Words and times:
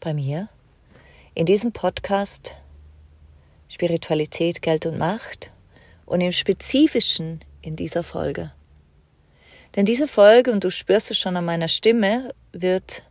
bei 0.00 0.14
mir 0.14 0.48
in 1.34 1.46
diesem 1.46 1.72
Podcast 1.72 2.52
Spiritualität, 3.68 4.62
Geld 4.62 4.86
und 4.86 4.98
Macht 4.98 5.50
und 6.06 6.20
im 6.20 6.32
Spezifischen 6.32 7.44
in 7.62 7.76
dieser 7.76 8.02
Folge. 8.02 8.52
Denn 9.76 9.86
diese 9.86 10.08
Folge, 10.08 10.50
und 10.50 10.64
du 10.64 10.70
spürst 10.70 11.10
es 11.10 11.18
schon 11.18 11.36
an 11.36 11.44
meiner 11.44 11.68
Stimme, 11.68 12.34
wird 12.52 13.02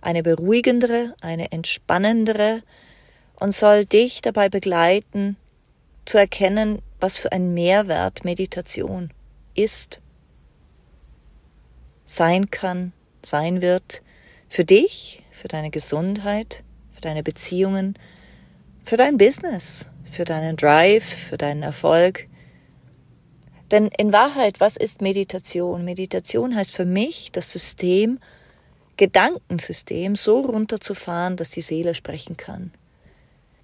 eine 0.00 0.22
beruhigendere, 0.22 1.14
eine 1.20 1.52
entspannendere 1.52 2.62
und 3.36 3.54
soll 3.54 3.84
dich 3.84 4.22
dabei 4.22 4.48
begleiten, 4.48 5.36
zu 6.06 6.16
erkennen, 6.16 6.80
was 7.00 7.18
für 7.18 7.32
ein 7.32 7.52
Mehrwert 7.52 8.24
Meditation 8.24 9.10
ist, 9.54 10.00
sein 12.06 12.50
kann, 12.50 12.92
sein 13.22 13.60
wird, 13.60 14.02
für 14.48 14.64
dich, 14.64 15.22
für 15.30 15.48
deine 15.48 15.70
Gesundheit, 15.70 16.62
für 16.90 17.00
deine 17.00 17.22
Beziehungen, 17.22 17.94
für 18.84 18.96
dein 18.96 19.18
Business, 19.18 19.88
für 20.04 20.24
deinen 20.24 20.56
Drive, 20.56 21.04
für 21.04 21.36
deinen 21.36 21.62
Erfolg. 21.62 22.26
Denn 23.70 23.88
in 23.98 24.12
Wahrheit, 24.12 24.60
was 24.60 24.76
ist 24.76 25.02
Meditation? 25.02 25.84
Meditation 25.84 26.56
heißt 26.56 26.74
für 26.74 26.86
mich 26.86 27.30
das 27.32 27.52
System, 27.52 28.18
Gedankensystem 28.96 30.16
so 30.16 30.40
runterzufahren, 30.40 31.36
dass 31.36 31.50
die 31.50 31.60
Seele 31.60 31.94
sprechen 31.94 32.36
kann. 32.36 32.72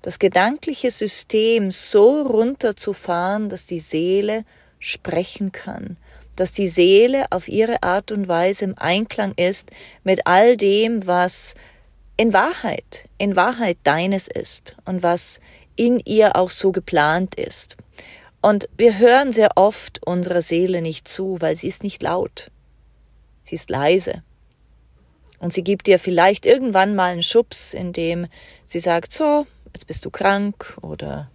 Das 0.02 0.18
gedankliche 0.18 0.90
System 0.90 1.70
so 1.70 2.22
runterzufahren, 2.22 3.48
dass 3.48 3.66
die 3.66 3.80
Seele 3.80 4.44
sprechen 4.84 5.50
kann, 5.50 5.96
dass 6.36 6.52
die 6.52 6.68
Seele 6.68 7.24
auf 7.30 7.48
ihre 7.48 7.82
Art 7.82 8.12
und 8.12 8.28
Weise 8.28 8.66
im 8.66 8.74
Einklang 8.77 9.32
ist 9.36 9.70
mit 10.02 10.27
all 10.27 10.56
dem, 10.56 11.06
was 11.06 11.54
in 12.16 12.32
Wahrheit, 12.32 13.08
in 13.16 13.34
Wahrheit 13.34 13.78
deines 13.82 14.28
ist 14.28 14.77
und 14.84 15.02
was 15.02 15.40
in 15.74 16.00
ihr 16.05 16.36
auch 16.36 16.50
so 16.50 16.70
geplant 16.70 17.34
ist. 17.34 17.77
Und 18.42 18.68
wir 18.77 18.98
hören 18.98 19.33
sehr 19.33 19.52
oft 19.56 20.06
unserer 20.06 20.42
Seele 20.42 20.83
nicht 20.83 21.08
zu, 21.08 21.40
weil 21.40 21.56
sie 21.56 21.68
ist 21.68 21.83
nicht 21.83 22.02
laut. 22.02 22.50
Sie 23.42 23.55
ist 23.55 23.70
leise. 23.70 24.23
Und 25.39 25.55
sie 25.55 25.64
gibt 25.64 25.86
dir 25.86 25.98
vielleicht 25.98 26.44
irgendwann 26.44 26.94
mal 26.94 27.12
einen 27.12 27.23
Schubs, 27.23 27.73
in 27.73 27.94
dem 27.94 28.27
sie 28.67 28.80
sagt, 28.80 29.12
so, 29.12 29.46
jetzt 29.73 29.86
bist 29.86 30.05
du 30.05 30.11
krank 30.11 30.77
oder 30.83 31.30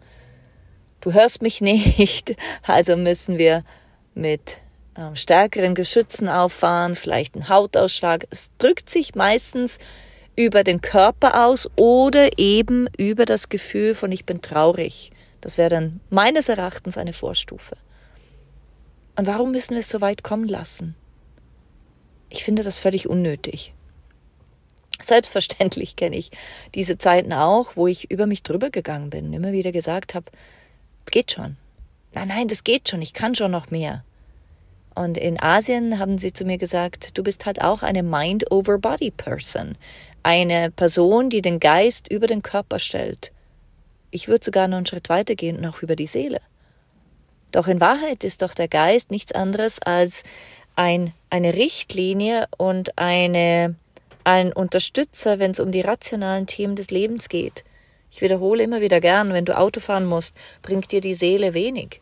du 1.01 1.13
hörst 1.13 1.41
mich 1.41 1.61
nicht, 1.61 2.35
also 2.63 2.95
müssen 2.95 3.37
wir 3.37 3.63
mit 4.13 4.57
äh, 4.95 5.15
stärkeren 5.15 5.75
Geschützen 5.75 6.27
auffahren, 6.27 6.95
vielleicht 6.95 7.35
einen 7.35 7.49
Hautausschlag. 7.49 8.27
Es 8.29 8.49
drückt 8.57 8.89
sich 8.89 9.15
meistens 9.15 9.79
über 10.35 10.63
den 10.63 10.81
Körper 10.81 11.45
aus 11.45 11.69
oder 11.75 12.37
eben 12.37 12.87
über 12.97 13.25
das 13.25 13.49
Gefühl 13.49 13.95
von 13.95 14.11
ich 14.11 14.25
bin 14.25 14.41
traurig. 14.41 15.11
Das 15.41 15.57
wäre 15.57 15.69
dann 15.69 15.99
meines 16.09 16.49
Erachtens 16.49 16.97
eine 16.97 17.13
Vorstufe. 17.13 17.75
Und 19.15 19.27
warum 19.27 19.51
müssen 19.51 19.71
wir 19.71 19.79
es 19.79 19.89
so 19.89 20.01
weit 20.01 20.23
kommen 20.23 20.47
lassen? 20.47 20.95
Ich 22.29 22.43
finde 22.43 22.63
das 22.63 22.79
völlig 22.79 23.09
unnötig. 23.09 23.73
Selbstverständlich 25.01 25.95
kenne 25.95 26.17
ich 26.17 26.31
diese 26.75 26.97
Zeiten 26.97 27.33
auch, 27.33 27.75
wo 27.75 27.87
ich 27.87 28.11
über 28.11 28.27
mich 28.27 28.43
drüber 28.43 28.69
gegangen 28.69 29.09
bin, 29.09 29.33
immer 29.33 29.51
wieder 29.51 29.71
gesagt 29.71 30.13
habe, 30.13 30.31
geht 31.11 31.31
schon. 31.31 31.57
Nein, 32.13 32.27
nein, 32.27 32.47
das 32.47 32.63
geht 32.63 32.89
schon, 32.89 33.01
ich 33.01 33.13
kann 33.13 33.35
schon 33.35 33.51
noch 33.51 33.71
mehr. 33.71 34.03
Und 34.95 35.17
in 35.17 35.41
Asien 35.41 35.99
haben 35.99 36.17
sie 36.17 36.33
zu 36.33 36.43
mir 36.43 36.57
gesagt, 36.57 37.17
du 37.17 37.23
bist 37.23 37.45
halt 37.45 37.61
auch 37.61 37.83
eine 37.83 38.03
Mind-over-Body-Person. 38.03 39.77
Eine 40.23 40.71
Person, 40.71 41.29
die 41.29 41.41
den 41.41 41.59
Geist 41.59 42.11
über 42.11 42.27
den 42.27 42.41
Körper 42.41 42.79
stellt. 42.79 43.31
Ich 44.11 44.27
würde 44.27 44.43
sogar 44.43 44.67
noch 44.67 44.77
einen 44.77 44.85
Schritt 44.85 45.07
weiter 45.09 45.35
gehen 45.35 45.57
und 45.57 45.65
auch 45.65 45.81
über 45.81 45.95
die 45.95 46.07
Seele. 46.07 46.41
Doch 47.51 47.67
in 47.67 47.79
Wahrheit 47.79 48.23
ist 48.23 48.41
doch 48.41 48.53
der 48.53 48.67
Geist 48.67 49.11
nichts 49.11 49.31
anderes 49.31 49.81
als 49.81 50.23
ein, 50.75 51.13
eine 51.29 51.53
Richtlinie 51.53 52.47
und 52.57 52.97
eine 52.97 53.75
ein 54.23 54.53
Unterstützer, 54.53 55.39
wenn 55.39 55.51
es 55.51 55.59
um 55.59 55.71
die 55.71 55.81
rationalen 55.81 56.45
Themen 56.45 56.75
des 56.75 56.91
Lebens 56.91 57.29
geht. 57.29 57.63
Ich 58.11 58.21
wiederhole 58.21 58.63
immer 58.63 58.81
wieder 58.81 59.01
gern, 59.01 59.33
wenn 59.33 59.45
du 59.45 59.57
Auto 59.57 59.79
fahren 59.79 60.05
musst, 60.05 60.35
bringt 60.61 60.91
dir 60.91 61.01
die 61.01 61.13
Seele 61.13 61.53
wenig 61.53 62.01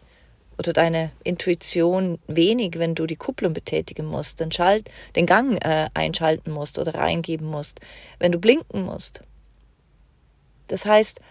oder 0.58 0.74
deine 0.74 1.12
Intuition 1.24 2.20
wenig, 2.28 2.80
wenn 2.80 2.96
du 2.96 3.06
die 3.06 3.16
Kupplung 3.16 3.54
betätigen 3.54 4.06
musst, 4.06 4.40
den, 4.40 4.52
Schalt, 4.52 4.90
den 5.16 5.26
Gang 5.26 5.64
äh, 5.64 5.90
einschalten 5.94 6.52
musst 6.52 6.80
oder 6.80 6.96
reingeben 6.96 7.48
musst, 7.48 7.80
wenn 8.20 8.32
du 8.32 8.40
blinken 8.40 8.84
musst. 8.84 9.22
Das 10.68 10.86
heißt, 10.86 11.22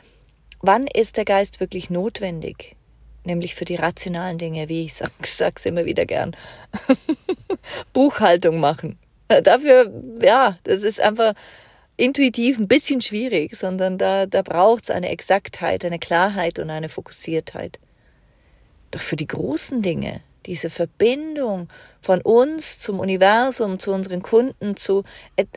wann 0.60 0.86
ist 0.86 1.16
der 1.16 1.24
Geist 1.24 1.60
wirklich 1.60 1.90
notwendig? 1.90 2.76
Nämlich 3.24 3.56
für 3.56 3.64
die 3.64 3.74
rationalen 3.74 4.38
Dinge, 4.38 4.68
wie 4.68 4.84
ich 4.84 4.94
sag, 4.94 5.10
sag's 5.24 5.66
immer 5.66 5.84
wieder 5.84 6.06
gern. 6.06 6.36
Buchhaltung 7.92 8.60
machen. 8.60 8.98
Dafür, 9.42 9.92
ja, 10.22 10.56
das 10.62 10.84
ist 10.84 11.00
einfach 11.00 11.34
intuitiv 11.96 12.58
ein 12.58 12.68
bisschen 12.68 13.00
schwierig, 13.00 13.56
sondern 13.56 13.98
da, 13.98 14.26
da 14.26 14.42
braucht 14.42 14.84
es 14.84 14.90
eine 14.90 15.08
Exaktheit, 15.08 15.84
eine 15.84 15.98
Klarheit 15.98 16.58
und 16.58 16.70
eine 16.70 16.88
Fokussiertheit. 16.88 17.78
Doch 18.90 19.00
für 19.00 19.16
die 19.16 19.26
großen 19.26 19.82
Dinge, 19.82 20.20
diese 20.46 20.70
Verbindung 20.70 21.68
von 22.00 22.20
uns 22.20 22.78
zum 22.78 23.00
Universum, 23.00 23.78
zu 23.78 23.92
unseren 23.92 24.22
Kunden, 24.22 24.76
zu 24.76 25.04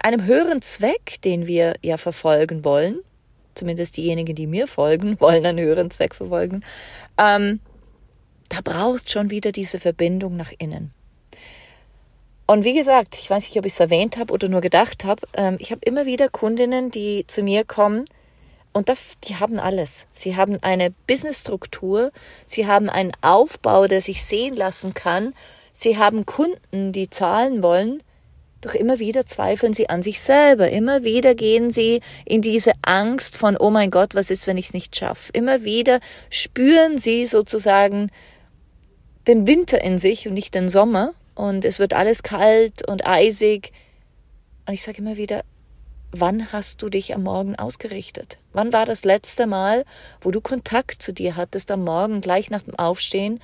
einem 0.02 0.26
höheren 0.26 0.62
Zweck, 0.62 1.22
den 1.24 1.46
wir 1.48 1.76
ja 1.84 1.98
verfolgen 1.98 2.66
wollen, 2.66 3.00
zumindest 3.54 3.98
diejenigen, 3.98 4.36
die 4.36 4.48
mir 4.48 4.68
folgen, 4.68 5.20
wollen 5.20 5.46
einen 5.46 5.60
höheren 5.60 5.92
Zweck 5.92 6.16
verfolgen, 6.16 6.64
ähm, 7.18 7.60
da 8.50 8.62
braucht 8.64 9.12
schon 9.12 9.30
wieder 9.30 9.52
diese 9.52 9.80
Verbindung 9.80 10.36
nach 10.36 10.52
innen. 10.58 10.92
Und 12.50 12.64
wie 12.64 12.74
gesagt, 12.74 13.14
ich 13.14 13.30
weiß 13.30 13.44
nicht, 13.44 13.58
ob 13.60 13.68
ich 13.68 13.74
es 13.74 13.80
erwähnt 13.80 14.18
habe 14.18 14.34
oder 14.34 14.50
nur 14.50 14.62
gedacht 14.62 15.04
habe, 15.04 15.22
ähm, 15.36 15.58
ich 15.60 15.70
habe 15.70 15.82
immer 15.86 16.08
wieder 16.08 16.30
Kundinnen, 16.30 16.90
die 16.90 17.28
zu 17.28 17.44
mir 17.44 17.64
kommen 17.64 18.06
und 18.74 18.92
die 19.28 19.36
haben 19.36 19.60
alles. 19.60 20.08
Sie 20.14 20.36
haben 20.36 20.58
eine 20.64 20.90
Businessstruktur, 21.06 22.12
sie 22.48 22.66
haben 22.66 22.90
einen 22.90 23.12
Aufbau, 23.22 23.86
der 23.86 24.02
sich 24.02 24.24
sehen 24.24 24.56
lassen 24.56 24.96
kann, 24.96 25.36
sie 25.74 26.00
haben 26.00 26.26
Kunden, 26.26 26.92
die 26.92 27.08
zahlen 27.12 27.62
wollen, 27.62 28.02
doch 28.62 28.74
immer 28.74 28.98
wieder 28.98 29.28
zweifeln 29.28 29.74
sie 29.74 29.88
an 29.88 30.02
sich 30.02 30.20
selber. 30.20 30.72
Immer 30.72 31.04
wieder 31.04 31.36
gehen 31.36 31.72
sie 31.72 32.02
in 32.26 32.42
diese 32.42 32.72
Angst 32.82 33.38
von, 33.38 33.58
oh 33.58 33.70
mein 33.70 33.92
Gott, 33.92 34.16
was 34.16 34.32
ist, 34.32 34.48
wenn 34.48 34.58
ich 34.58 34.70
es 34.70 34.74
nicht 34.74 34.96
schaffe? 34.96 35.32
Immer 35.34 35.66
wieder 35.66 36.00
spüren 36.32 36.98
sie 36.98 37.28
sozusagen 37.28 38.10
den 39.28 39.46
Winter 39.46 39.84
in 39.84 40.00
sich 40.00 40.28
und 40.28 40.34
nicht 40.34 40.56
den 40.56 40.68
Sommer 40.68 41.14
und 41.40 41.64
es 41.64 41.80
wird 41.80 41.94
alles 41.94 42.22
kalt 42.22 42.86
und 42.86 43.08
eisig. 43.08 43.72
Und 44.68 44.74
ich 44.74 44.84
sage 44.84 44.98
immer 44.98 45.16
wieder, 45.16 45.46
wann 46.12 46.52
hast 46.52 46.82
du 46.82 46.90
dich 46.90 47.16
am 47.16 47.24
Morgen 47.24 47.56
ausgerichtet? 47.56 48.40
Wann 48.52 48.74
war 48.74 48.86
das 48.86 49.06
letzte 49.06 49.48
Mal, 49.48 49.86
wo 50.20 50.32
du 50.32 50.42
Kontakt 50.42 51.02
zu 51.02 51.14
dir 51.14 51.38
hattest 51.38 51.72
am 51.72 51.86
Morgen 51.86 52.20
gleich 52.20 52.50
nach 52.50 52.64
dem 52.64 52.78
Aufstehen 52.78 53.40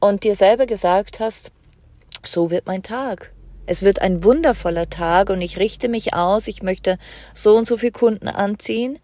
und 0.00 0.24
dir 0.24 0.34
selber 0.34 0.64
gesagt 0.64 1.20
hast, 1.20 1.52
so 2.22 2.50
wird 2.50 2.66
mein 2.66 2.82
Tag. 2.82 3.32
Es 3.66 3.82
wird 3.82 4.00
ein 4.00 4.24
wundervoller 4.24 4.88
Tag 4.88 5.28
und 5.28 5.42
ich 5.42 5.58
richte 5.58 5.90
mich 5.90 6.14
aus, 6.14 6.48
ich 6.48 6.62
möchte 6.62 6.96
so 7.34 7.54
und 7.54 7.66
so 7.66 7.76
viele 7.76 7.92
Kunden 7.92 8.28
anziehen. 8.28 8.98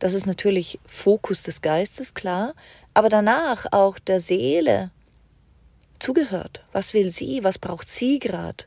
Das 0.00 0.12
ist 0.14 0.26
natürlich 0.26 0.80
Fokus 0.86 1.44
des 1.44 1.62
Geistes, 1.62 2.14
klar, 2.14 2.54
aber 2.94 3.10
danach 3.10 3.66
auch 3.70 4.00
der 4.00 4.18
Seele 4.18 4.90
zugehört. 6.00 6.64
Was 6.72 6.94
will 6.94 7.10
sie? 7.10 7.44
Was 7.44 7.58
braucht 7.58 7.90
sie 7.90 8.18
gerade? 8.18 8.64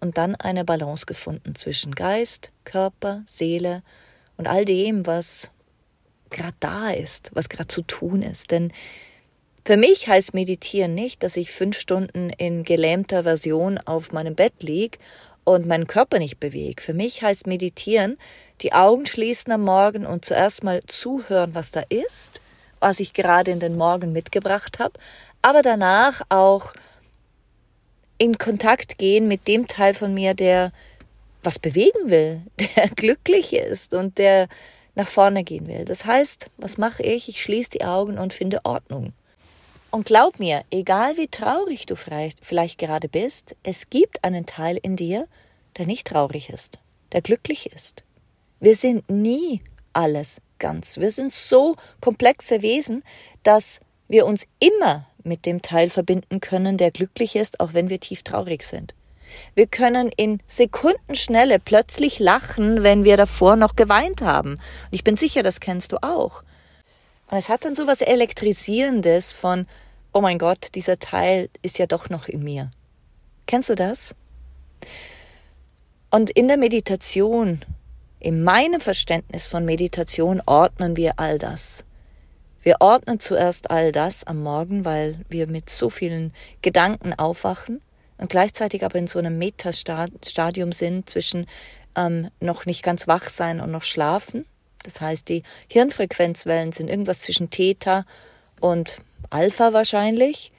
Und 0.00 0.16
dann 0.16 0.34
eine 0.36 0.64
Balance 0.64 1.06
gefunden 1.06 1.54
zwischen 1.54 1.94
Geist, 1.94 2.50
Körper, 2.64 3.22
Seele 3.26 3.82
und 4.36 4.46
all 4.46 4.64
dem, 4.64 5.06
was 5.06 5.50
gerade 6.30 6.54
da 6.60 6.90
ist, 6.90 7.30
was 7.34 7.48
gerade 7.48 7.68
zu 7.68 7.82
tun 7.82 8.22
ist. 8.22 8.50
Denn 8.50 8.72
für 9.64 9.76
mich 9.76 10.08
heißt 10.08 10.34
Meditieren 10.34 10.94
nicht, 10.94 11.22
dass 11.22 11.36
ich 11.36 11.50
fünf 11.50 11.78
Stunden 11.78 12.30
in 12.30 12.62
gelähmter 12.62 13.24
Version 13.24 13.78
auf 13.78 14.12
meinem 14.12 14.34
Bett 14.34 14.62
lieg 14.62 14.98
und 15.44 15.66
meinen 15.66 15.86
Körper 15.86 16.18
nicht 16.18 16.40
bewege. 16.40 16.82
Für 16.82 16.94
mich 16.94 17.22
heißt 17.22 17.46
Meditieren, 17.46 18.18
die 18.60 18.72
Augen 18.72 19.06
schließen 19.06 19.52
am 19.52 19.64
Morgen 19.64 20.06
und 20.06 20.24
zuerst 20.24 20.62
mal 20.64 20.82
zuhören, 20.86 21.54
was 21.54 21.70
da 21.70 21.82
ist, 21.88 22.40
was 22.80 23.00
ich 23.00 23.12
gerade 23.12 23.50
in 23.50 23.60
den 23.60 23.76
Morgen 23.76 24.12
mitgebracht 24.12 24.78
habe, 24.78 24.98
aber 25.42 25.62
danach 25.62 26.22
auch 26.28 26.72
in 28.18 28.38
Kontakt 28.38 28.98
gehen 28.98 29.28
mit 29.28 29.48
dem 29.48 29.68
Teil 29.68 29.94
von 29.94 30.12
mir, 30.12 30.34
der 30.34 30.72
was 31.42 31.58
bewegen 31.58 32.10
will, 32.10 32.42
der 32.76 32.88
glücklich 32.88 33.52
ist 33.52 33.94
und 33.94 34.18
der 34.18 34.48
nach 34.94 35.08
vorne 35.08 35.44
gehen 35.44 35.68
will. 35.68 35.84
Das 35.84 36.04
heißt, 36.04 36.50
was 36.56 36.76
mache 36.76 37.02
ich? 37.02 37.28
Ich 37.28 37.42
schließe 37.42 37.70
die 37.70 37.84
Augen 37.84 38.18
und 38.18 38.32
finde 38.34 38.64
Ordnung. 38.64 39.12
Und 39.90 40.04
glaub 40.04 40.38
mir, 40.38 40.64
egal 40.70 41.16
wie 41.16 41.28
traurig 41.28 41.86
du 41.86 41.96
vielleicht 41.96 42.78
gerade 42.78 43.08
bist, 43.08 43.56
es 43.62 43.88
gibt 43.88 44.22
einen 44.24 44.44
Teil 44.44 44.78
in 44.82 44.96
dir, 44.96 45.26
der 45.78 45.86
nicht 45.86 46.06
traurig 46.06 46.50
ist, 46.50 46.78
der 47.12 47.22
glücklich 47.22 47.72
ist. 47.72 48.02
Wir 48.60 48.74
sind 48.74 49.08
nie 49.08 49.62
alles 49.92 50.42
ganz. 50.58 50.98
Wir 50.98 51.10
sind 51.10 51.32
so 51.32 51.76
komplexe 52.00 52.60
Wesen, 52.60 53.02
dass 53.44 53.80
wir 54.08 54.26
uns 54.26 54.46
immer 54.58 55.06
mit 55.22 55.46
dem 55.46 55.62
Teil 55.62 55.90
verbinden 55.90 56.40
können, 56.40 56.76
der 56.76 56.90
glücklich 56.90 57.36
ist, 57.36 57.60
auch 57.60 57.74
wenn 57.74 57.88
wir 57.88 58.00
tief 58.00 58.22
traurig 58.22 58.62
sind. 58.62 58.94
Wir 59.54 59.66
können 59.66 60.10
in 60.16 60.40
Sekundenschnelle 60.46 61.58
plötzlich 61.58 62.18
lachen, 62.18 62.82
wenn 62.82 63.04
wir 63.04 63.16
davor 63.16 63.56
noch 63.56 63.76
geweint 63.76 64.22
haben. 64.22 64.52
Und 64.52 64.60
ich 64.90 65.04
bin 65.04 65.16
sicher, 65.16 65.42
das 65.42 65.60
kennst 65.60 65.92
du 65.92 66.02
auch. 66.02 66.42
Und 67.30 67.36
es 67.36 67.50
hat 67.50 67.64
dann 67.64 67.74
so 67.74 67.86
was 67.86 68.00
Elektrisierendes 68.00 69.34
von, 69.34 69.66
oh 70.14 70.22
mein 70.22 70.38
Gott, 70.38 70.68
dieser 70.74 70.98
Teil 70.98 71.50
ist 71.60 71.78
ja 71.78 71.86
doch 71.86 72.08
noch 72.08 72.26
in 72.26 72.42
mir. 72.42 72.70
Kennst 73.46 73.68
du 73.68 73.74
das? 73.74 74.14
Und 76.10 76.30
in 76.30 76.48
der 76.48 76.56
Meditation, 76.56 77.64
in 78.18 78.42
meinem 78.42 78.80
Verständnis 78.80 79.46
von 79.46 79.66
Meditation, 79.66 80.42
ordnen 80.46 80.96
wir 80.96 81.18
all 81.18 81.38
das. 81.38 81.84
Wir 82.68 82.82
ordnen 82.82 83.18
zuerst 83.18 83.70
all 83.70 83.92
das 83.92 84.24
am 84.24 84.42
Morgen, 84.42 84.84
weil 84.84 85.24
wir 85.30 85.46
mit 85.46 85.70
so 85.70 85.88
vielen 85.88 86.34
Gedanken 86.60 87.14
aufwachen 87.14 87.80
und 88.18 88.28
gleichzeitig 88.28 88.84
aber 88.84 88.98
in 88.98 89.06
so 89.06 89.18
einem 89.18 89.38
Metastadium 89.38 90.72
sind 90.72 91.08
zwischen 91.08 91.46
ähm, 91.96 92.30
noch 92.40 92.66
nicht 92.66 92.82
ganz 92.82 93.08
wach 93.08 93.30
sein 93.30 93.62
und 93.62 93.70
noch 93.70 93.84
schlafen. 93.84 94.44
Das 94.82 95.00
heißt, 95.00 95.30
die 95.30 95.44
Hirnfrequenzwellen 95.68 96.72
sind 96.72 96.90
irgendwas 96.90 97.20
zwischen 97.20 97.48
Theta 97.48 98.04
und 98.60 98.98
Alpha 99.30 99.72
wahrscheinlich. 99.72 100.52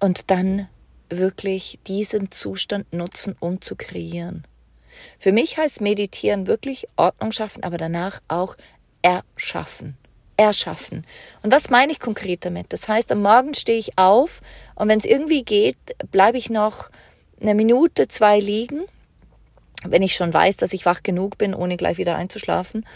Und 0.00 0.30
dann 0.30 0.66
wirklich 1.10 1.78
diesen 1.86 2.30
Zustand 2.30 2.90
nutzen, 2.90 3.36
um 3.38 3.60
zu 3.60 3.76
kreieren. 3.76 4.46
Für 5.18 5.32
mich 5.32 5.58
heißt 5.58 5.82
Meditieren 5.82 6.46
wirklich 6.46 6.88
Ordnung 6.96 7.32
schaffen, 7.32 7.64
aber 7.64 7.76
danach 7.76 8.22
auch 8.28 8.56
erschaffen. 9.02 9.98
Erschaffen. 10.36 11.04
Und 11.42 11.52
was 11.52 11.70
meine 11.70 11.92
ich 11.92 12.00
konkret 12.00 12.44
damit? 12.44 12.72
Das 12.72 12.88
heißt, 12.88 13.10
am 13.12 13.22
Morgen 13.22 13.54
stehe 13.54 13.78
ich 13.78 13.98
auf 13.98 14.40
und 14.74 14.88
wenn 14.88 14.98
es 14.98 15.04
irgendwie 15.04 15.44
geht, 15.44 15.76
bleibe 16.10 16.38
ich 16.38 16.50
noch 16.50 16.90
eine 17.40 17.54
Minute, 17.54 18.08
zwei 18.08 18.38
liegen, 18.38 18.82
wenn 19.84 20.02
ich 20.02 20.14
schon 20.14 20.32
weiß, 20.32 20.56
dass 20.56 20.72
ich 20.72 20.86
wach 20.86 21.02
genug 21.02 21.38
bin, 21.38 21.54
ohne 21.54 21.76
gleich 21.76 21.98
wieder 21.98 22.16
einzuschlafen. 22.16 22.86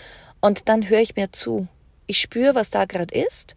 Und 0.40 0.68
dann 0.68 0.88
höre 0.88 1.00
ich 1.00 1.16
mir 1.16 1.32
zu. 1.32 1.68
Ich 2.06 2.20
spüre, 2.20 2.54
was 2.54 2.70
da 2.70 2.86
gerade 2.86 3.14
ist 3.14 3.54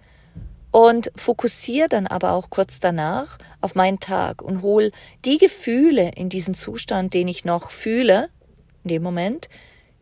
und 0.73 1.11
fokussiere 1.15 1.87
dann 1.87 2.07
aber 2.07 2.31
auch 2.31 2.49
kurz 2.49 2.79
danach 2.79 3.37
auf 3.61 3.75
meinen 3.75 3.99
Tag 3.99 4.41
und 4.41 4.63
hole 4.63 4.91
die 5.23 5.37
Gefühle 5.37 6.11
in 6.15 6.29
diesen 6.29 6.55
Zustand, 6.55 7.13
den 7.13 7.27
ich 7.27 7.45
noch 7.45 7.69
fühle, 7.69 8.29
in 8.83 8.89
dem 8.89 9.03
Moment, 9.03 9.49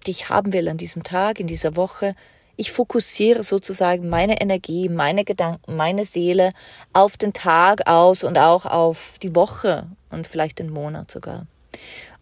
die 0.07 0.11
ich 0.11 0.29
haben 0.29 0.53
will 0.53 0.69
an 0.69 0.77
diesem 0.77 1.03
Tag, 1.03 1.39
in 1.39 1.47
dieser 1.47 1.75
Woche. 1.75 2.15
Ich 2.61 2.71
fokussiere 2.71 3.41
sozusagen 3.41 4.07
meine 4.07 4.39
Energie, 4.39 4.87
meine 4.87 5.25
Gedanken, 5.25 5.75
meine 5.77 6.05
Seele 6.05 6.51
auf 6.93 7.17
den 7.17 7.33
Tag 7.33 7.87
aus 7.87 8.23
und 8.23 8.37
auch 8.37 8.67
auf 8.67 9.15
die 9.23 9.33
Woche 9.33 9.87
und 10.11 10.27
vielleicht 10.27 10.59
den 10.59 10.69
Monat 10.69 11.09
sogar. 11.09 11.47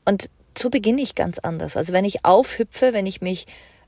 Und 0.06 0.30
so 0.58 0.70
beginne 0.70 1.02
ich 1.02 1.14
ganz 1.14 1.40
anders. 1.40 1.76
Also 1.76 1.92
wenn 1.92 2.06
ich 2.06 2.24
aufhüpfe, 2.24 2.94
wenn 2.94 3.06
ich 3.06 3.20
mich 3.20 3.48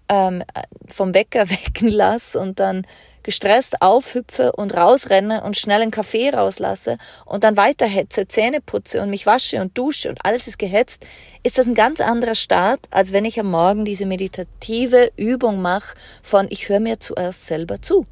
ähm, 0.09 0.43
vom 0.89 1.13
Wecker 1.13 1.49
wecken 1.49 1.87
lasse 1.87 2.37
und 2.37 2.59
dann 2.59 2.85
gestresst 3.23 3.81
aufhüpfe 3.81 4.51
und 4.51 4.75
rausrenne 4.75 5.43
und 5.43 5.57
schnell 5.57 5.81
einen 5.81 5.91
Kaffee 5.91 6.29
rauslasse 6.29 6.97
und 7.25 7.43
dann 7.43 7.57
weiterhetze, 7.57 8.27
Zähne 8.27 8.61
putze 8.61 9.01
und 9.01 9.09
mich 9.09 9.25
wasche 9.25 9.61
und 9.61 9.77
dusche 9.77 10.09
und 10.09 10.25
alles 10.25 10.47
ist 10.47 10.59
gehetzt, 10.59 11.05
ist 11.43 11.57
das 11.57 11.67
ein 11.67 11.75
ganz 11.75 12.01
anderer 12.01 12.35
Start, 12.35 12.81
als 12.91 13.11
wenn 13.11 13.25
ich 13.25 13.39
am 13.39 13.51
Morgen 13.51 13.85
diese 13.85 14.05
meditative 14.05 15.11
Übung 15.17 15.61
mache 15.61 15.95
von 16.23 16.47
ich 16.49 16.69
höre 16.69 16.79
mir 16.79 16.99
zuerst 16.99 17.45
selber 17.45 17.81
zu. 17.81 18.05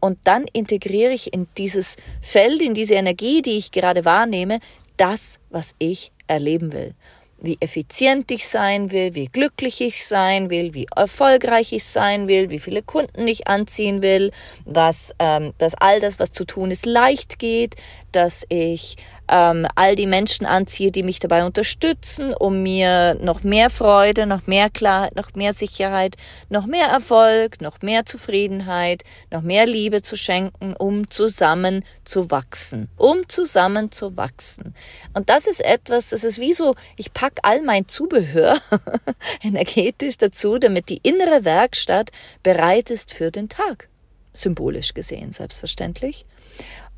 Und 0.00 0.18
dann 0.24 0.46
integriere 0.52 1.12
ich 1.12 1.32
in 1.32 1.46
dieses 1.56 1.96
Feld, 2.20 2.60
in 2.60 2.74
diese 2.74 2.94
Energie, 2.94 3.40
die 3.40 3.56
ich 3.56 3.70
gerade 3.70 4.04
wahrnehme, 4.04 4.58
das, 4.96 5.38
was 5.48 5.74
ich 5.78 6.10
erleben 6.26 6.72
will 6.72 6.94
wie 7.42 7.58
effizient 7.60 8.30
ich 8.30 8.46
sein 8.46 8.92
will, 8.92 9.14
wie 9.14 9.26
glücklich 9.26 9.80
ich 9.80 10.06
sein 10.06 10.48
will, 10.48 10.74
wie 10.74 10.86
erfolgreich 10.94 11.72
ich 11.72 11.84
sein 11.84 12.28
will, 12.28 12.50
wie 12.50 12.60
viele 12.60 12.82
Kunden 12.82 13.26
ich 13.26 13.48
anziehen 13.48 14.02
will, 14.02 14.30
was, 14.64 15.12
ähm, 15.18 15.52
dass 15.58 15.74
all 15.74 16.00
das, 16.00 16.18
was 16.20 16.32
zu 16.32 16.44
tun 16.44 16.70
ist, 16.70 16.86
leicht 16.86 17.38
geht, 17.38 17.74
dass 18.12 18.46
ich 18.48 18.96
ähm, 19.32 19.66
all 19.76 19.96
die 19.96 20.06
Menschen 20.06 20.44
anziehe, 20.44 20.92
die 20.92 21.02
mich 21.02 21.18
dabei 21.18 21.44
unterstützen, 21.46 22.34
um 22.34 22.62
mir 22.62 23.14
noch 23.14 23.42
mehr 23.42 23.70
Freude, 23.70 24.26
noch 24.26 24.46
mehr 24.46 24.68
Klarheit, 24.68 25.16
noch 25.16 25.34
mehr 25.34 25.54
Sicherheit, 25.54 26.16
noch 26.50 26.66
mehr 26.66 26.88
Erfolg, 26.88 27.62
noch 27.62 27.80
mehr 27.80 28.04
Zufriedenheit, 28.04 29.04
noch 29.30 29.40
mehr 29.40 29.64
Liebe 29.64 30.02
zu 30.02 30.16
schenken, 30.16 30.74
um 30.74 31.08
zusammen 31.10 31.82
zu 32.04 32.30
wachsen, 32.30 32.88
um 32.98 33.26
zusammen 33.26 33.90
zu 33.90 34.18
wachsen. 34.18 34.74
Und 35.14 35.30
das 35.30 35.46
ist 35.46 35.64
etwas, 35.64 36.10
das 36.10 36.24
ist 36.24 36.38
wie 36.38 36.52
so, 36.52 36.74
ich 36.96 37.14
pack 37.14 37.38
all 37.42 37.62
mein 37.62 37.88
Zubehör 37.88 38.58
energetisch 39.42 40.18
dazu, 40.18 40.58
damit 40.58 40.90
die 40.90 41.00
innere 41.02 41.44
Werkstatt 41.44 42.10
bereit 42.42 42.90
ist 42.90 43.14
für 43.14 43.30
den 43.30 43.48
Tag. 43.48 43.88
Symbolisch 44.34 44.92
gesehen, 44.92 45.32
selbstverständlich. 45.32 46.26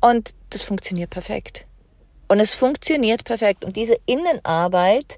Und 0.01 0.31
das 0.49 0.61
funktioniert 0.63 1.09
perfekt. 1.09 1.65
Und 2.27 2.39
es 2.39 2.53
funktioniert 2.53 3.23
perfekt. 3.23 3.63
Und 3.63 3.75
diese 3.75 3.97
Innenarbeit, 4.05 5.17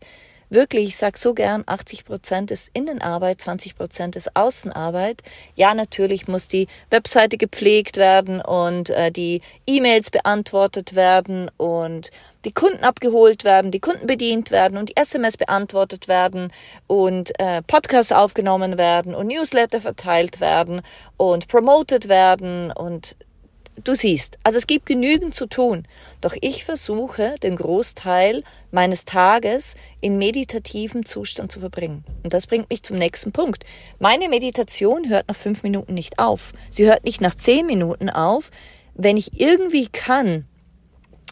wirklich, 0.50 0.90
ich 0.90 0.98
sag 0.98 1.18
so 1.18 1.34
gern, 1.34 1.64
80 1.66 2.06
Prozent 2.06 2.52
ist 2.52 2.70
Innenarbeit, 2.74 3.42
20 3.42 3.76
Prozent 3.76 4.16
ist 4.16 4.36
Außenarbeit. 4.36 5.22
Ja, 5.56 5.74
natürlich 5.74 6.28
muss 6.28 6.48
die 6.48 6.68
Webseite 6.90 7.38
gepflegt 7.38 7.98
werden 7.98 8.42
und 8.42 8.90
äh, 8.90 9.12
die 9.12 9.42
E-Mails 9.66 10.10
beantwortet 10.10 10.96
werden 10.96 11.50
und 11.58 12.12
die 12.46 12.54
Kunden 12.54 12.84
abgeholt 12.84 13.44
werden, 13.44 13.72
die 13.72 13.80
Kunden 13.80 14.08
bedient 14.08 14.52
werden 14.52 14.78
und 14.78 14.90
die 14.90 14.98
SMS 14.98 15.36
beantwortet 15.38 16.08
werden 16.08 16.52
und 16.88 17.38
äh, 17.40 17.62
Podcasts 17.62 18.12
aufgenommen 18.12 18.78
werden 18.78 19.16
und 19.16 19.28
Newsletter 19.28 19.82
verteilt 19.82 20.40
werden 20.40 20.82
und 21.18 21.48
promoted 21.48 22.08
werden 22.08 22.72
und 22.72 23.18
du 23.84 23.94
siehst, 23.94 24.38
also 24.44 24.58
es 24.58 24.68
gibt 24.68 24.86
genügend 24.86 25.34
zu 25.34 25.48
tun. 25.48 25.88
Doch 26.22 26.36
ich 26.42 26.66
versuche, 26.66 27.36
den 27.44 27.56
Großteil 27.56 28.44
meines 28.72 29.06
Tages 29.06 29.76
in 30.02 30.18
meditativem 30.18 31.06
Zustand 31.06 31.52
zu 31.52 31.60
verbringen. 31.60 32.04
Und 32.24 32.34
das 32.34 32.48
bringt 32.48 32.70
mich 32.70 32.84
zum 32.84 32.98
nächsten 32.98 33.32
Punkt. 33.32 33.64
Meine 34.00 34.30
Meditation 34.30 35.10
hört 35.10 35.28
nach 35.28 35.36
fünf 35.36 35.64
Minuten 35.64 35.94
nicht 35.94 36.20
auf. 36.20 36.54
Sie 36.70 36.86
hört 36.86 37.06
nicht 37.06 37.22
nach 37.22 37.36
zehn 37.36 37.66
Minuten 37.66 38.10
auf. 38.10 38.52
Wenn 38.94 39.18
ich 39.18 39.40
irgendwie 39.40 39.88
kann, 39.88 40.46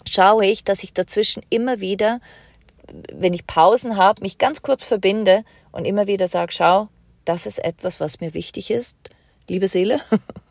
schaue 0.08 0.46
ich, 0.46 0.64
dass 0.64 0.84
ich 0.84 0.94
dazwischen 0.94 1.44
immer 1.50 1.80
wieder, 1.80 2.20
wenn 3.12 3.34
ich 3.34 3.48
Pausen 3.48 3.98
habe, 3.98 4.22
mich 4.22 4.38
ganz 4.38 4.62
kurz 4.62 4.86
verbinde 4.86 5.44
und 5.72 5.86
immer 5.86 6.08
wieder 6.08 6.28
sage, 6.28 6.52
schau, 6.52 6.90
das 7.26 7.48
ist 7.48 7.58
etwas, 7.64 8.00
was 8.00 8.20
mir 8.22 8.34
wichtig 8.36 8.70
ist, 8.70 8.96
liebe 9.50 9.68
Seele. 9.68 10.00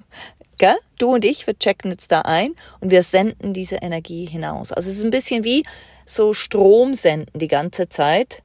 Gell? 0.59 0.77
Du 0.99 1.15
und 1.15 1.25
ich, 1.25 1.47
wir 1.47 1.59
checken 1.59 1.91
jetzt 1.91 2.13
da 2.13 2.21
ein 2.21 2.55
und 2.81 2.91
wir 2.91 3.03
senden 3.03 3.53
diese 3.53 3.77
Energie 3.77 4.27
hinaus. 4.27 4.73
Also 4.73 4.89
es 4.89 4.99
ist 4.99 5.05
ein 5.05 5.11
bisschen 5.11 5.45
wie 5.45 5.65
so 6.07 6.35
Strom 6.35 6.95
senden 6.95 7.39
die 7.39 7.49
ganze 7.49 7.89
Zeit, 7.89 8.43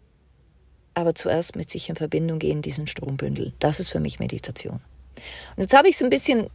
aber 0.93 1.13
zuerst 1.13 1.55
mit 1.55 1.69
sich 1.69 1.89
in 1.89 1.95
Verbindung 1.95 2.39
gehen, 2.39 2.61
diesen 2.61 2.87
Strombündel. 2.87 3.53
Das 3.59 3.79
ist 3.79 3.89
für 3.89 3.99
mich 3.99 4.19
Meditation. 4.19 4.79
Und 5.55 5.63
jetzt 5.63 5.75
habe 5.75 5.89
ich 5.89 5.95
es 5.95 6.01
ein 6.01 6.09
bisschen 6.09 6.49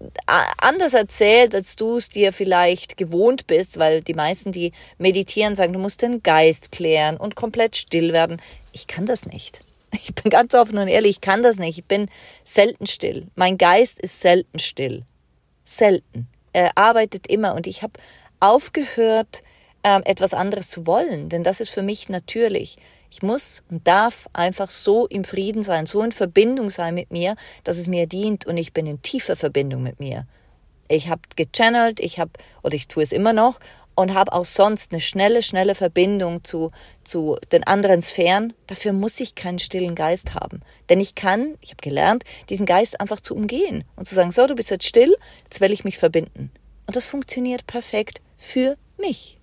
anders 0.58 0.94
erzählt, 0.94 1.54
als 1.54 1.76
du 1.76 1.98
es 1.98 2.08
dir 2.08 2.32
vielleicht 2.32 2.96
gewohnt 2.96 3.46
bist, 3.46 3.78
weil 3.78 4.02
die 4.02 4.14
meisten, 4.14 4.52
die 4.52 4.72
meditieren, 4.98 5.56
sagen, 5.56 5.72
du 5.72 5.78
musst 5.78 6.02
den 6.02 6.22
Geist 6.22 6.72
klären 6.72 7.16
und 7.16 7.36
komplett 7.36 7.76
still 7.76 8.12
werden. 8.12 8.40
Ich 8.72 8.86
kann 8.86 9.06
das 9.06 9.26
nicht. 9.26 9.60
Ich 10.04 10.14
bin 10.14 10.30
ganz 10.30 10.54
offen 10.54 10.78
und 10.78 10.88
ehrlich, 10.88 11.16
ich 11.16 11.20
kann 11.20 11.42
das 11.42 11.56
nicht. 11.56 11.78
Ich 11.78 11.84
bin 11.84 12.08
selten 12.44 12.86
still. 12.86 13.28
Mein 13.34 13.58
Geist 13.58 14.00
ist 14.00 14.20
selten 14.20 14.58
still. 14.58 15.04
Selten. 15.64 16.28
Er 16.52 16.76
arbeitet 16.76 17.26
immer 17.26 17.54
und 17.54 17.66
ich 17.66 17.82
habe 17.82 17.94
aufgehört, 18.40 19.42
ähm, 19.82 20.02
etwas 20.04 20.34
anderes 20.34 20.70
zu 20.70 20.86
wollen, 20.86 21.28
denn 21.28 21.42
das 21.42 21.60
ist 21.60 21.70
für 21.70 21.82
mich 21.82 22.08
natürlich. 22.08 22.76
Ich 23.10 23.22
muss 23.22 23.62
und 23.70 23.86
darf 23.86 24.28
einfach 24.32 24.70
so 24.70 25.06
im 25.06 25.24
Frieden 25.24 25.62
sein, 25.62 25.86
so 25.86 26.02
in 26.02 26.10
Verbindung 26.10 26.70
sein 26.70 26.94
mit 26.94 27.10
mir, 27.10 27.36
dass 27.62 27.76
es 27.76 27.86
mir 27.86 28.06
dient 28.06 28.46
und 28.46 28.56
ich 28.56 28.72
bin 28.72 28.86
in 28.86 29.02
tiefer 29.02 29.36
Verbindung 29.36 29.82
mit 29.82 30.00
mir. 30.00 30.26
Ich 30.88 31.08
habe 31.08 31.22
gechannelt, 31.36 32.00
ich 32.00 32.18
habe, 32.18 32.32
oder 32.62 32.74
ich 32.74 32.88
tue 32.88 33.02
es 33.02 33.12
immer 33.12 33.32
noch, 33.32 33.60
und 33.94 34.14
habe 34.14 34.32
auch 34.32 34.44
sonst 34.44 34.92
eine 34.92 35.00
schnelle, 35.00 35.42
schnelle 35.42 35.74
Verbindung 35.74 36.44
zu, 36.44 36.70
zu 37.04 37.36
den 37.52 37.64
anderen 37.64 38.02
Sphären. 38.02 38.52
Dafür 38.66 38.92
muss 38.92 39.20
ich 39.20 39.34
keinen 39.34 39.58
stillen 39.58 39.94
Geist 39.94 40.34
haben. 40.34 40.60
Denn 40.88 41.00
ich 41.00 41.14
kann, 41.14 41.56
ich 41.60 41.70
habe 41.70 41.82
gelernt, 41.82 42.24
diesen 42.48 42.66
Geist 42.66 43.00
einfach 43.00 43.20
zu 43.20 43.34
umgehen 43.34 43.84
und 43.96 44.08
zu 44.08 44.14
sagen, 44.14 44.32
so, 44.32 44.46
du 44.46 44.54
bist 44.54 44.70
jetzt 44.70 44.86
still, 44.86 45.16
jetzt 45.44 45.60
will 45.60 45.72
ich 45.72 45.84
mich 45.84 45.98
verbinden. 45.98 46.50
Und 46.86 46.96
das 46.96 47.06
funktioniert 47.06 47.66
perfekt 47.66 48.20
für 48.36 48.76
mich. 48.98 49.38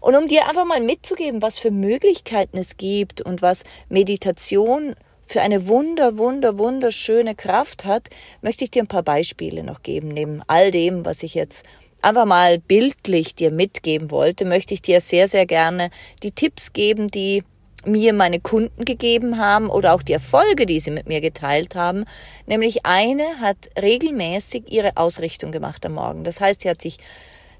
Und 0.00 0.16
um 0.16 0.26
dir 0.26 0.48
einfach 0.48 0.64
mal 0.64 0.80
mitzugeben, 0.80 1.42
was 1.42 1.58
für 1.58 1.70
Möglichkeiten 1.70 2.58
es 2.58 2.76
gibt 2.76 3.20
und 3.20 3.42
was 3.42 3.62
Meditation 3.88 4.96
für 5.24 5.40
eine 5.40 5.68
wunder, 5.68 6.18
wunder, 6.18 6.58
wunderschöne 6.58 7.34
Kraft 7.34 7.84
hat, 7.84 8.10
möchte 8.42 8.64
ich 8.64 8.70
dir 8.70 8.82
ein 8.82 8.88
paar 8.88 9.02
Beispiele 9.02 9.62
noch 9.62 9.82
geben. 9.82 10.08
Neben 10.08 10.42
all 10.46 10.70
dem, 10.70 11.04
was 11.04 11.22
ich 11.22 11.34
jetzt 11.34 11.64
einfach 12.02 12.26
mal 12.26 12.58
bildlich 12.58 13.34
dir 13.34 13.50
mitgeben 13.50 14.10
wollte, 14.10 14.44
möchte 14.44 14.74
ich 14.74 14.82
dir 14.82 15.00
sehr, 15.00 15.28
sehr 15.28 15.46
gerne 15.46 15.90
die 16.22 16.32
Tipps 16.32 16.72
geben, 16.72 17.08
die 17.08 17.44
mir 17.84 18.12
meine 18.12 18.38
Kunden 18.38 18.84
gegeben 18.84 19.38
haben 19.38 19.68
oder 19.68 19.94
auch 19.94 20.02
die 20.02 20.12
Erfolge, 20.12 20.66
die 20.66 20.78
sie 20.78 20.92
mit 20.92 21.08
mir 21.08 21.20
geteilt 21.20 21.74
haben. 21.74 22.04
Nämlich 22.46 22.86
eine 22.86 23.24
hat 23.40 23.56
regelmäßig 23.80 24.70
ihre 24.70 24.96
Ausrichtung 24.96 25.50
gemacht 25.50 25.84
am 25.84 25.94
Morgen. 25.94 26.22
Das 26.22 26.40
heißt, 26.40 26.62
sie 26.62 26.70
hat 26.70 26.82
sich 26.82 26.98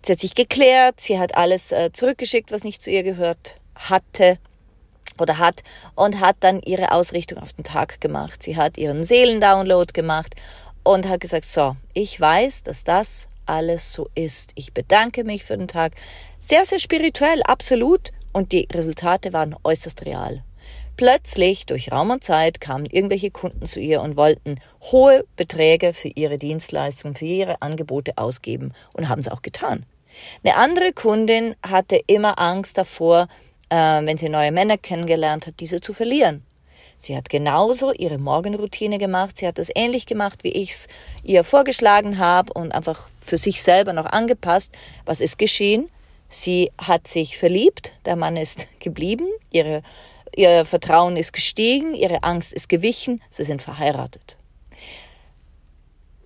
Sie 0.04 0.11
hat 0.11 0.18
sich 0.18 0.34
geklärt, 0.34 1.00
sie 1.00 1.20
hat 1.20 1.37
alles 1.37 1.70
äh, 1.70 1.92
zurückgeschickt, 1.92 2.50
was 2.50 2.64
nicht 2.64 2.82
zu 2.82 2.90
ihr 2.90 3.04
gehört 3.04 3.54
hatte 3.76 4.37
oder 5.20 5.38
hat 5.38 5.62
und 5.94 6.18
hat 6.18 6.37
dann 6.40 6.61
ihre 6.61 6.90
Ausrichtung 6.90 7.38
auf 7.38 7.52
den 7.52 7.62
Tag 7.62 8.00
gemacht. 8.00 8.42
Sie 8.42 8.56
hat 8.56 8.78
ihren 8.78 9.04
Seelendownload 9.04 9.92
gemacht 9.92 10.34
und 10.82 11.08
hat 11.08 11.20
gesagt, 11.20 11.44
so, 11.44 11.76
ich 11.94 12.20
weiß, 12.20 12.64
dass 12.64 12.82
das 12.82 13.28
alles 13.46 13.92
so 13.92 14.08
ist. 14.14 14.52
Ich 14.54 14.72
bedanke 14.72 15.25
mich 15.25 15.44
für 15.44 15.56
den 15.56 15.68
Tag. 15.68 15.92
Sehr, 16.38 16.64
sehr 16.64 16.78
spirituell, 16.78 17.42
absolut. 17.42 18.11
Und 18.32 18.52
die 18.52 18.68
Resultate 18.72 19.32
waren 19.32 19.54
äußerst 19.62 20.04
real. 20.06 20.42
Plötzlich, 20.96 21.66
durch 21.66 21.90
Raum 21.90 22.11
und 22.11 22.22
Zeit, 22.22 22.61
kamen 22.61 22.87
irgendwelche 22.87 23.30
Kunden 23.30 23.66
zu 23.66 23.80
ihr 23.80 24.02
und 24.02 24.16
wollten 24.16 24.61
hohe 24.82 25.25
Beträge 25.37 25.92
für 25.92 26.08
ihre 26.08 26.38
Dienstleistungen, 26.38 27.16
für 27.16 27.25
ihre 27.25 27.62
Angebote 27.62 28.12
ausgeben 28.16 28.72
und 28.92 29.08
haben 29.08 29.20
es 29.20 29.28
auch 29.28 29.42
getan. 29.42 29.87
Eine 30.44 30.56
andere 30.56 30.92
Kundin 30.92 31.56
hatte 31.66 32.00
immer 32.06 32.38
Angst 32.38 32.76
davor, 32.76 33.28
äh, 33.70 33.76
wenn 33.76 34.18
sie 34.18 34.28
neue 34.28 34.52
Männer 34.52 34.76
kennengelernt 34.76 35.46
hat, 35.46 35.61
diese 35.61 35.80
zu 35.80 35.94
verlieren. 35.94 36.44
Sie 37.02 37.16
hat 37.16 37.28
genauso 37.28 37.90
ihre 37.90 38.18
Morgenroutine 38.18 38.99
gemacht. 38.99 39.37
Sie 39.37 39.49
hat 39.49 39.59
das 39.59 39.71
ähnlich 39.75 40.06
gemacht, 40.06 40.44
wie 40.44 40.52
ich 40.52 40.71
es 40.71 40.88
ihr 41.25 41.42
vorgeschlagen 41.42 42.18
habe 42.18 42.52
und 42.52 42.71
einfach 42.71 43.09
für 43.21 43.38
sich 43.38 43.61
selber 43.61 43.92
noch 43.92 44.06
angepasst. 44.06 44.73
Was 45.04 45.21
ist 45.21 45.37
geschehen? 45.37 45.90
Sie 46.28 46.71
hat 46.78 47.09
sich 47.09 47.38
verliebt, 47.38 47.90
der 48.04 48.14
Mann 48.14 48.37
ist 48.37 48.68
geblieben, 48.78 49.26
ihre, 49.50 49.82
ihr 50.37 50.64
Vertrauen 50.64 51.16
ist 51.16 51.32
gestiegen, 51.32 51.94
ihre 51.94 52.23
Angst 52.23 52.52
ist 52.52 52.68
gewichen, 52.68 53.21
sie 53.30 53.42
sind 53.42 53.62
verheiratet. 53.62 54.37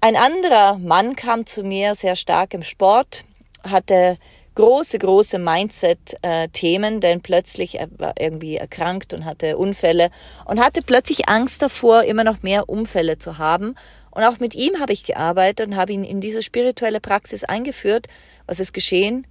Ein 0.02 0.16
anderer 0.16 0.76
Mann 0.76 1.16
kam 1.16 1.46
zu 1.46 1.62
mir 1.62 1.94
sehr 1.94 2.16
stark 2.16 2.52
im 2.52 2.62
Sport, 2.62 3.24
hatte 3.62 4.18
große, 4.56 4.98
große 4.98 5.38
Mindset-Themen, 5.38 7.00
denn 7.00 7.20
plötzlich 7.20 7.78
er 7.78 7.88
war 7.98 8.14
irgendwie 8.18 8.56
erkrankt 8.56 9.14
und 9.14 9.24
hatte 9.24 9.56
Unfälle 9.56 10.10
und 10.44 10.58
hatte 10.60 10.82
plötzlich 10.82 11.28
Angst 11.28 11.62
davor, 11.62 12.02
immer 12.02 12.24
noch 12.24 12.42
mehr 12.42 12.68
Unfälle 12.68 13.18
zu 13.18 13.38
haben. 13.38 13.76
Und 14.10 14.24
auch 14.24 14.40
mit 14.40 14.54
ihm 14.54 14.80
habe 14.80 14.92
ich 14.92 15.04
gearbeitet 15.04 15.68
und 15.68 15.76
habe 15.76 15.92
ihn 15.92 16.02
in 16.02 16.20
diese 16.20 16.42
spirituelle 16.42 17.00
Praxis 17.00 17.44
eingeführt. 17.44 18.06
Was 18.46 18.58
ist 18.58 18.72
geschehen? 18.72 19.26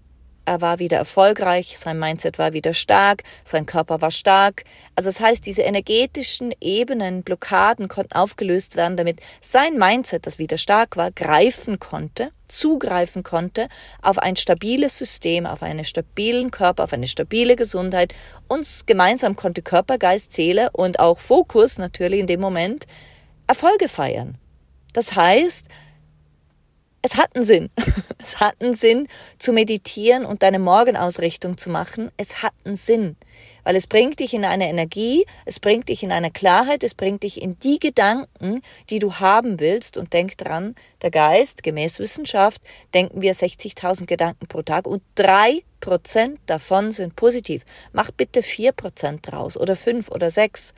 Er 0.46 0.62
war 0.62 0.80
wieder 0.80 0.98
erfolgreich, 0.98 1.78
sein 1.78 2.00
Mindset 2.00 2.38
war 2.38 2.54
wieder 2.54 2.74
stark, 2.74 3.24
sein 3.44 3.66
Körper 3.66 4.02
war 4.02 4.12
stark. 4.12 4.64
Also 4.96 5.10
das 5.10 5.20
heißt, 5.20 5.46
diese 5.46 5.64
energetischen 5.64 6.54
Ebenen, 6.62 7.24
Blockaden 7.24 7.88
konnten 7.88 8.14
aufgelöst 8.14 8.76
werden, 8.76 8.98
damit 8.98 9.20
sein 9.42 9.78
Mindset, 9.78 10.28
das 10.28 10.40
wieder 10.40 10.58
stark 10.58 10.98
war, 10.98 11.12
greifen 11.12 11.80
konnte, 11.80 12.32
zugreifen 12.48 13.24
konnte 13.24 13.68
auf 14.02 14.20
ein 14.20 14.36
stabiles 14.36 14.98
System, 14.98 15.46
auf 15.46 15.64
einen 15.64 15.84
stabilen 15.84 16.52
Körper, 16.52 16.84
auf 16.84 16.94
eine 16.94 17.08
stabile 17.08 17.56
Gesundheit. 17.56 18.14
Und 18.48 18.68
gemeinsam 18.86 19.36
konnte 19.36 19.62
Körper, 19.62 19.98
Geist, 19.98 20.34
Seele 20.34 20.70
und 20.72 21.00
auch 21.00 21.20
Fokus 21.20 21.78
natürlich 21.78 22.20
in 22.20 22.28
dem 22.28 22.40
Moment 22.40 22.86
Erfolge 23.48 23.88
feiern. 23.88 24.38
Das 24.94 25.16
heißt, 25.16 25.68
es 27.06 27.18
hat 27.18 27.36
einen 27.36 27.46
Sinn. 27.46 27.70
Es 28.18 28.40
hat 28.40 28.56
einen 28.60 28.74
Sinn 28.74 29.08
zu 29.38 29.54
meditieren 29.54 30.26
und 30.26 30.42
deine 30.42 30.58
Morgenausrichtung 30.58 31.60
zu 31.60 31.70
machen. 31.70 32.10
Es 32.18 32.42
hat 32.42 32.54
einen 32.64 32.76
Sinn, 32.76 33.18
weil 33.64 33.76
es 33.76 33.86
bringt 33.86 34.20
dich 34.20 34.34
in 34.34 34.44
eine 34.44 34.68
Energie, 34.68 35.28
es 35.46 35.60
bringt 35.60 35.90
dich 35.90 36.02
in 36.02 36.12
eine 36.12 36.32
Klarheit, 36.32 36.84
es 36.84 36.96
bringt 36.96 37.22
dich 37.22 37.40
in 37.40 37.60
die 37.60 37.78
Gedanken, 37.78 38.64
die 38.90 38.98
du 38.98 39.14
haben 39.14 39.60
willst. 39.60 39.96
Und 39.96 40.14
denk 40.14 40.40
dran, 40.40 40.74
der 41.04 41.12
Geist, 41.12 41.62
gemäß 41.62 42.00
Wissenschaft, 42.00 42.64
denken 42.96 43.22
wir 43.22 43.36
60.000 43.36 44.08
Gedanken 44.08 44.48
pro 44.48 44.64
Tag 44.64 44.88
und 44.88 45.04
drei 45.14 45.62
Prozent 45.80 46.40
davon 46.48 46.92
sind 46.92 47.16
positiv. 47.16 47.64
Mach 47.94 48.10
bitte 48.10 48.42
vier 48.42 48.72
Prozent 48.72 49.20
draus 49.30 49.56
oder 49.56 49.76
fünf 49.76 50.10
oder 50.10 50.32
sechs. 50.32 50.74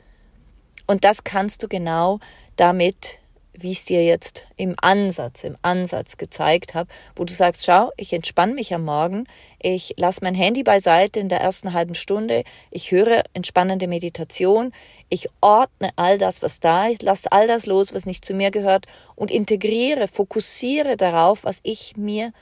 Und 0.86 1.02
das 1.04 1.24
kannst 1.24 1.62
du 1.62 1.68
genau 1.68 2.20
damit 2.56 3.20
wie 3.60 3.72
ich 3.72 3.78
es 3.78 3.84
dir 3.86 4.04
jetzt 4.04 4.44
im 4.56 4.74
Ansatz, 4.80 5.44
im 5.44 5.56
Ansatz 5.62 6.16
gezeigt 6.16 6.74
habe, 6.74 6.88
wo 7.16 7.24
du 7.24 7.32
sagst, 7.32 7.64
schau, 7.64 7.90
ich 7.96 8.12
entspanne 8.12 8.54
mich 8.54 8.74
am 8.74 8.84
Morgen, 8.84 9.26
ich 9.60 9.94
lasse 9.96 10.20
mein 10.22 10.34
Handy 10.34 10.62
beiseite 10.62 11.18
in 11.20 11.28
der 11.28 11.40
ersten 11.40 11.72
halben 11.72 11.94
Stunde, 11.94 12.44
ich 12.70 12.92
höre 12.92 13.24
entspannende 13.34 13.88
Meditation, 13.88 14.72
ich 15.08 15.28
ordne 15.40 15.90
all 15.96 16.18
das, 16.18 16.42
was 16.42 16.60
da 16.60 16.86
ist, 16.86 17.02
lasse 17.02 17.32
all 17.32 17.46
das 17.46 17.66
los, 17.66 17.92
was 17.94 18.06
nicht 18.06 18.24
zu 18.24 18.34
mir 18.34 18.50
gehört 18.50 18.86
und 19.16 19.30
integriere, 19.30 20.08
fokussiere 20.08 20.96
darauf, 20.96 21.44
was 21.44 21.60
ich 21.62 21.96
mir 21.96 22.32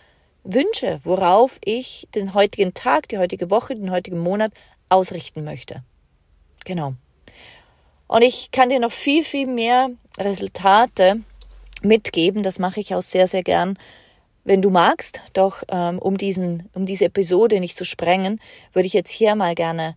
wünsche, 0.45 1.01
worauf 1.03 1.59
ich 1.65 2.09
den 2.15 2.35
heutigen 2.35 2.75
Tag, 2.75 3.09
die 3.09 3.19
heutige 3.19 3.51
Woche, 3.51 3.75
den 3.75 3.91
heutigen 3.91 4.21
Monat 4.21 4.53
ausrichten 4.89 5.45
möchte. 5.45 5.83
Genau. 6.65 6.95
Und 8.09 8.23
ich 8.23 8.51
kann 8.53 8.69
dir 8.69 8.79
noch 8.79 8.93
viel, 8.93 9.25
viel 9.25 9.47
mehr 9.47 9.91
Resultate 10.19 11.21
mitgeben. 11.83 12.43
Das 12.43 12.59
mache 12.59 12.81
ich 12.81 12.95
auch 12.95 13.03
sehr, 13.03 13.27
sehr 13.27 13.43
gern. 13.43 13.79
Wenn 14.45 14.63
du 14.63 14.71
magst, 14.71 15.21
doch 15.33 15.63
ähm, 15.69 15.99
um, 15.99 16.17
diesen, 16.17 16.69
um 16.73 16.87
diese 16.87 17.07
Episode 17.07 17.59
nicht 17.61 17.77
zu 17.77 17.85
sprengen, 17.85 18.41
würde 18.73 18.87
ich 18.87 18.93
jetzt 18.93 19.11
hier 19.11 19.35
mal 19.35 19.55
gerne 19.55 19.97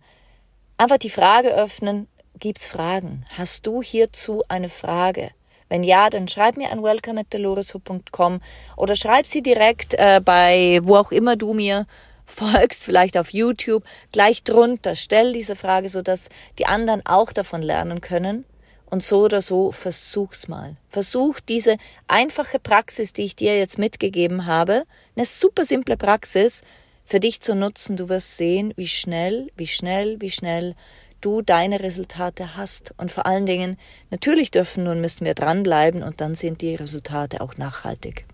einfach 0.76 0.98
die 0.98 1.10
Frage 1.10 1.54
öffnen, 1.54 2.08
gibt's 2.38 2.68
Fragen? 2.68 3.24
Hast 3.38 3.66
du 3.66 3.82
hierzu 3.82 4.42
eine 4.48 4.68
Frage? 4.68 5.30
Wenn 5.68 5.84
ja, 5.84 6.10
dann 6.10 6.26
schreib 6.26 6.56
mir 6.56 6.72
an 6.72 6.82
welcome@deloriso.com 6.82 8.40
oder 8.76 8.96
schreib 8.96 9.26
sie 9.26 9.42
direkt 9.42 9.94
äh, 9.94 10.20
bei 10.22 10.80
wo 10.82 10.96
auch 10.96 11.12
immer 11.12 11.36
du 11.36 11.52
mir 11.52 11.86
folgst, 12.24 12.84
vielleicht 12.84 13.16
auf 13.16 13.30
YouTube, 13.30 13.84
gleich 14.10 14.42
drunter. 14.42 14.96
Stell 14.96 15.32
diese 15.32 15.54
Frage, 15.54 15.88
sodass 15.88 16.28
die 16.58 16.66
anderen 16.66 17.06
auch 17.06 17.32
davon 17.32 17.62
lernen 17.62 18.00
können. 18.00 18.44
Und 18.90 19.04
so 19.04 19.22
oder 19.22 19.40
so 19.40 19.70
versuch's 19.72 20.48
mal. 20.48 20.76
Versuch 20.90 21.38
diese 21.40 21.76
einfache 22.08 22.58
Praxis, 22.58 23.12
die 23.12 23.22
ich 23.22 23.36
dir 23.36 23.56
jetzt 23.56 23.78
mitgegeben 23.78 24.46
habe, 24.46 24.84
eine 25.16 25.26
super 25.26 25.64
simple 25.64 25.96
Praxis, 25.96 26.62
für 27.04 27.20
dich 27.20 27.40
zu 27.40 27.56
nutzen. 27.56 27.96
Du 27.96 28.08
wirst 28.08 28.36
sehen, 28.36 28.72
wie 28.76 28.86
schnell, 28.86 29.50
wie 29.56 29.66
schnell, 29.66 30.20
wie 30.20 30.30
schnell 30.30 30.74
du 31.20 31.42
deine 31.42 31.80
Resultate 31.80 32.56
hast. 32.56 32.94
Und 32.98 33.10
vor 33.10 33.26
allen 33.26 33.46
Dingen, 33.46 33.76
natürlich 34.10 34.50
dürfen 34.50 34.86
und 34.86 35.00
müssen 35.00 35.24
wir 35.24 35.34
dranbleiben 35.34 36.02
und 36.02 36.20
dann 36.20 36.34
sind 36.34 36.62
die 36.62 36.74
Resultate 36.74 37.40
auch 37.40 37.56
nachhaltig. 37.56 38.26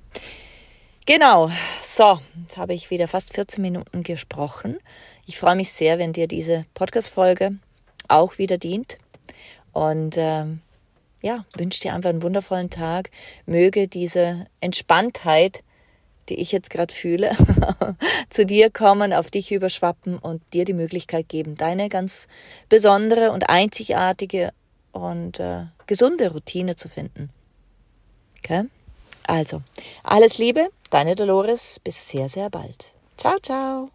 Genau, 1.07 1.51
so, 1.85 2.21
jetzt 2.43 2.57
habe 2.57 2.75
ich 2.75 2.91
wieder 2.91 3.09
fast 3.09 3.33
14 3.35 3.63
Minuten 3.63 4.03
gesprochen. 4.03 4.79
Ich 5.25 5.39
freue 5.39 5.57
mich 5.57 5.73
sehr, 5.73 5.99
wenn 5.99 6.13
dir 6.13 6.27
diese 6.27 6.65
Podcast-Folge 6.75 7.57
auch 8.09 8.39
wieder 8.39 8.59
dient. 8.59 8.99
Und 9.77 10.17
ähm, 10.17 10.63
ja, 11.21 11.45
wünsche 11.55 11.81
dir 11.83 11.93
einfach 11.93 12.09
einen 12.09 12.23
wundervollen 12.23 12.71
Tag. 12.71 13.11
Möge 13.45 13.89
diese 13.89 14.47
Entspanntheit, 14.61 15.63
die 16.31 16.37
ich 16.37 16.51
jetzt 16.51 16.71
gerade 16.71 16.95
fühle, 16.95 17.37
zu 18.31 18.47
dir 18.47 18.71
kommen, 18.71 19.13
auf 19.13 19.31
dich 19.31 19.53
überschwappen 19.53 20.19
und 20.19 20.41
dir 20.55 20.65
die 20.65 20.73
Möglichkeit 20.73 21.29
geben, 21.29 21.57
deine 21.57 21.91
ganz 21.91 22.27
besondere 22.71 23.33
und 23.33 23.51
einzigartige 23.51 24.55
und 24.93 25.41
äh, 25.41 25.67
gesunde 25.87 26.33
Routine 26.33 26.77
zu 26.77 26.89
finden. 26.89 27.29
Okay? 28.39 28.65
Also, 29.25 29.61
alles 30.03 30.39
Liebe, 30.39 30.71
deine 30.89 31.17
Dolores, 31.17 31.81
bis 31.85 32.09
sehr, 32.09 32.31
sehr 32.31 32.49
bald. 32.49 32.95
Ciao, 33.19 33.39
ciao. 33.41 33.91